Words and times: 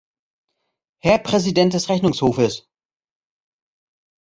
Herr 1.03 1.19
Präsident 1.19 1.75
des 1.75 1.87
Rechnungshofes! 1.87 2.67